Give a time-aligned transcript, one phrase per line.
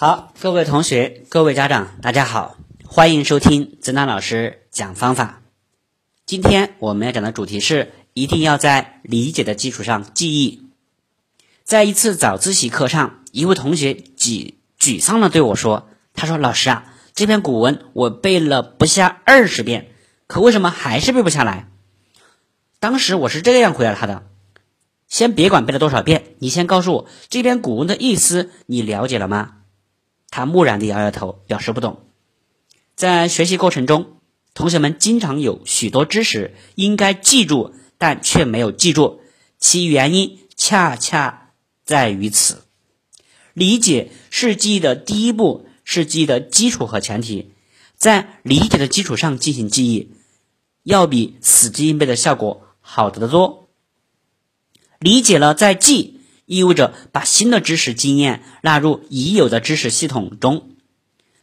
[0.00, 2.56] 好，各位同学、各位家长，大家好，
[2.86, 5.42] 欢迎收听曾丹老师讲方法。
[6.24, 10.68] 今天我们要讲的主题是，一定要在理解的基础上记忆。
[11.64, 19.88] 在一次早自习课上，一位同学沮沮丧的对我说：“他说老师啊，这篇古文我背了不下二十遍，
[20.28, 21.66] 可为什么还是背不下来？”
[22.78, 24.22] 当时我是这样回答他的
[25.10, 29.54] ：“先别管背了多少遍，你先告诉我这篇古文的意思，你了解了吗？”
[30.30, 32.00] 他木然地摇摇头，表示不懂。
[32.94, 34.18] 在学习过程中，
[34.54, 39.20] 同学们经常有许多知识应该记住，但却没有记住，
[39.58, 41.52] 其原因恰恰
[41.84, 42.64] 在于此。
[43.54, 47.52] 理解是记忆的第一步，是记忆的基础和前提。
[47.96, 50.12] 在理解的基础上进行记忆，
[50.82, 53.68] 要比死记硬背的效果好得多。
[55.00, 56.17] 理解了再记。
[56.48, 60.70] 意味着把新的知识经验纳入已有的知识系统中，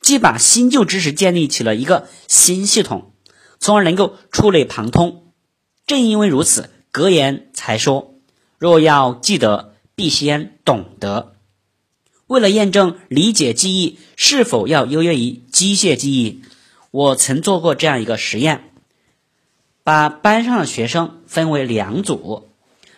[0.00, 3.12] 既把新旧知识建立起了一个新系统，
[3.58, 5.24] 从而能够触类旁通。
[5.88, 8.14] 正因为如此，格言才说
[8.58, 11.34] ：“若要记得，必先懂得。”
[12.28, 16.42] 为了验证理解记忆是否要优越于机械记忆，
[16.92, 18.70] 我曾做过这样一个实验：
[19.82, 22.50] 把班上的学生分为两组，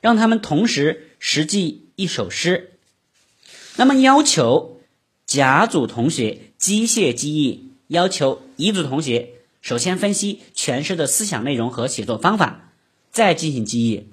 [0.00, 1.88] 让他们同时实际。
[2.00, 2.78] 一首诗，
[3.76, 4.80] 那么要求
[5.26, 12.72] 甲组同学机械记忆，要求乙组同学首先分析全诗的思想内容和写作方法，
[13.10, 14.08] 再进行记忆。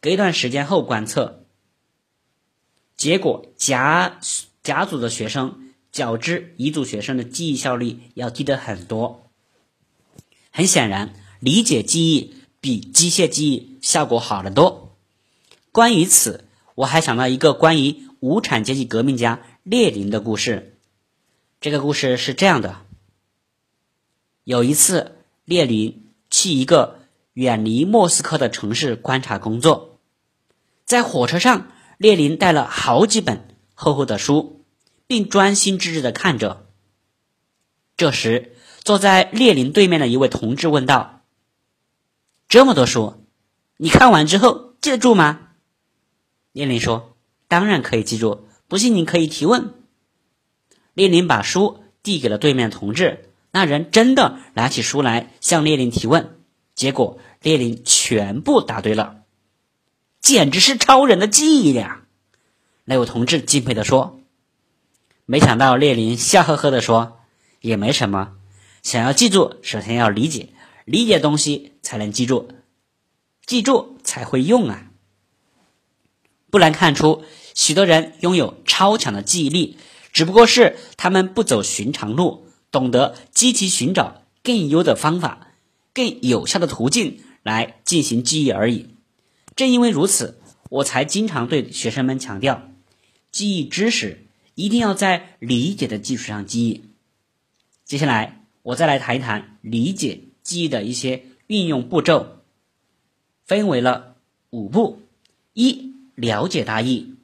[0.00, 1.44] 隔一段时间后观测，
[2.96, 4.18] 结果甲
[4.62, 9.28] 甲组的学生较之乙组学生的记忆效率要低得很多。
[10.50, 14.96] 很显然，理解记忆比机械记忆效果好得多。
[15.70, 16.46] 关于此。
[16.80, 20.78] 我还想到一个关于无产阶级革命家列宁的故事。
[21.60, 22.78] 这个故事是这样的：
[24.44, 27.00] 有一次，列宁去一个
[27.34, 29.98] 远离莫斯科的城市观察工作，
[30.86, 34.64] 在火车上，列宁带了好几本厚厚的书，
[35.06, 36.66] 并专心致志的看着。
[37.98, 41.24] 这时，坐在列宁对面的一位同志问道
[42.48, 43.26] ：“这么多书，
[43.76, 45.48] 你看完之后记得住吗？”
[46.52, 47.16] 列宁说
[47.46, 49.74] ：“当然可以记住，不信你可以提问。”
[50.94, 56.38] 列宁把书递给了对面同志，那人真的拿起书来向列宁提问，
[56.74, 59.22] 结果列宁全部答对了，
[60.20, 62.02] 简直是超人的记忆力啊！
[62.84, 64.20] 那位同志敬佩地说
[65.24, 67.20] ：“没想到列宁笑呵呵地说，
[67.60, 68.32] 也没什么，
[68.82, 70.48] 想要记住，首先要理解，
[70.84, 72.48] 理解东西才能记住，
[73.46, 74.86] 记住才会用啊。”
[76.50, 77.22] 不难看出，
[77.54, 79.76] 许多人拥有超强的记忆力，
[80.12, 85.48] 只不过是他们不走寻常路，懂得积极寻找更优的方法、
[85.94, 88.88] 更有效的途径来进行记忆而已。
[89.54, 90.40] 正因为如此，
[90.70, 92.68] 我才经常对学生们强调，
[93.30, 96.82] 记忆知识一定要在理解的基础上记忆。
[97.84, 102.38] 接下来，我再来谈一谈理解记忆的一些运用步骤，
[103.44, 104.16] 分为了
[104.50, 105.00] 五步：
[105.52, 105.89] 一。
[106.14, 107.14] 了解大意。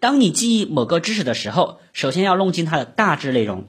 [0.00, 3.68] 当你记忆某个知识的时候，首先要弄清它的大致内容。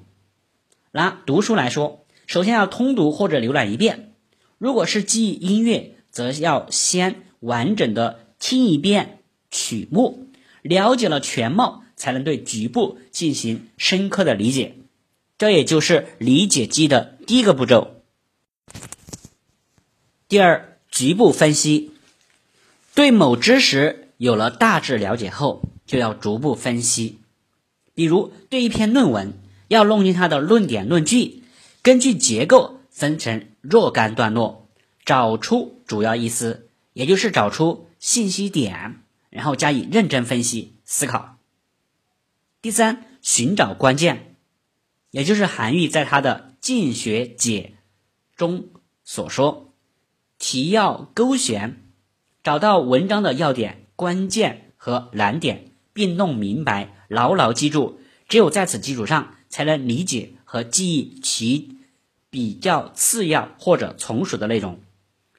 [0.91, 4.13] 拿读书来说，首先要通读或者浏览一遍。
[4.57, 9.19] 如果是记忆音乐，则要先完整的听一遍
[9.51, 10.27] 曲目，
[10.61, 14.75] 了解了全貌，才能对局部进行深刻的理解。
[15.37, 18.01] 这也就是理解记忆的第一个步骤。
[20.27, 21.91] 第二，局部分析，
[22.95, 24.02] 对某知识。
[24.23, 27.19] 有了大致了解后，就要逐步分析。
[27.93, 29.33] 比如，对一篇论文，
[29.67, 31.43] 要弄清它的论点论据，
[31.81, 34.69] 根据结构分成若干段落，
[35.03, 41.35] 找出主要意思，也就是找出信息点，然后加以认真分析思考。
[42.61, 44.37] 第三，寻找关键，
[45.11, 47.73] 也就是韩愈在他的《进学解》
[48.37, 48.69] 中
[49.03, 49.73] 所说
[50.39, 51.83] ：“提要勾选，
[52.41, 58.01] 找到文章的要点。”关键和难点，并弄明白，牢牢记住。
[58.27, 61.77] 只有在此基础上，才能理解和记忆其
[62.29, 64.81] 比较次要或者从属的内容。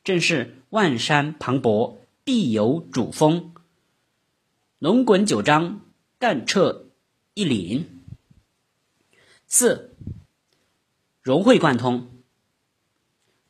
[0.03, 3.53] 正是万山磅礴，必有主峰；
[4.79, 5.83] 龙滚九章，
[6.19, 6.87] 干彻
[7.35, 8.01] 一岭。
[9.47, 9.95] 四，
[11.21, 12.09] 融会贯通，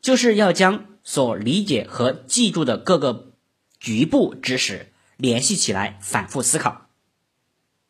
[0.01, 3.31] 就是要将所理解和记住的各个
[3.79, 4.87] 局部知识。
[5.17, 6.89] 联系起来，反复思考，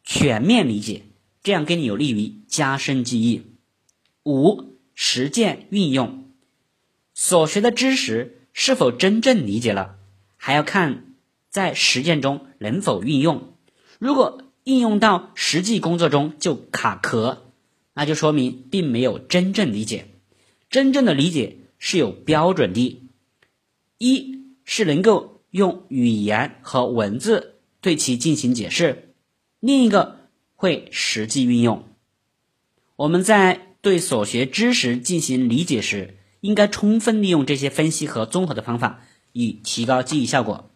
[0.04, 1.04] 全面理解，
[1.44, 3.44] 这样给你有利于加深记忆。
[4.24, 6.32] 五、实践运用，
[7.14, 9.98] 所学的知识是否真正理解了，
[10.38, 11.16] 还要看
[11.50, 13.54] 在实践中能否运用。
[14.00, 17.52] 如果应用到实际工作中就卡壳，
[17.94, 20.08] 那就说明并没有真正理解。
[20.70, 23.02] 真正的理解是有标准的，
[23.98, 29.14] 一是能够用语言和文字对其进行解释，
[29.62, 31.88] 另一个会实际运用。
[32.98, 40.70] 我们在对所学知识进行理解时，应该充分利用这些分析和综合的方法，以提高记忆效果。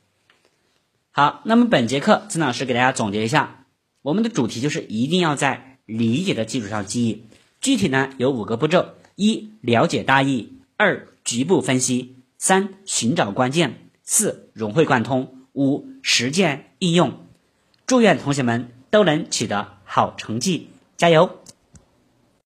[1.11, 3.65] 好，那么本节课曾老师给大家总结一下，
[4.01, 7.25] 我们的主题就是一定要在理解的基础上记忆。
[7.59, 13.71] 具体呢有五个步骤：一、了解大意；二、局部分析；三、寻找关键；
[14.11, 17.27] 四、融会贯通；五、实践应用。
[17.85, 21.37] 祝愿同学们都能取得好成绩，加油！